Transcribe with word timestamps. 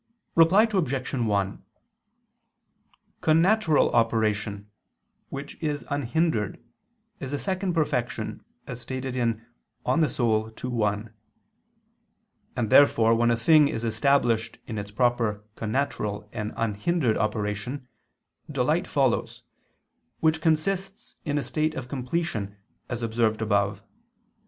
Reply 0.33 0.63
Obj. 0.63 1.13
1: 1.13 1.63
Connatural 3.21 3.93
operation, 3.93 4.67
which 5.29 5.61
is 5.61 5.85
unhindered, 5.91 6.59
is 7.19 7.33
a 7.33 7.37
second 7.37 7.75
perfection, 7.75 8.43
as 8.65 8.81
stated 8.81 9.15
in 9.15 9.45
De 9.85 9.91
Anima 9.91 10.09
ii, 10.19 10.69
1: 10.69 11.13
and 12.55 12.69
therefore 12.71 13.13
when 13.13 13.29
a 13.29 13.37
thing 13.37 13.67
is 13.67 13.83
established 13.83 14.57
in 14.65 14.79
its 14.79 14.89
proper 14.89 15.43
connatural 15.55 16.27
and 16.31 16.51
unhindered 16.57 17.15
operation, 17.19 17.87
delight 18.49 18.87
follows, 18.87 19.43
which 20.19 20.41
consists 20.41 21.15
in 21.25 21.37
a 21.37 21.43
state 21.43 21.75
of 21.75 21.87
completion, 21.87 22.57
as 22.89 23.03
observed 23.03 23.39
above. 23.39 23.83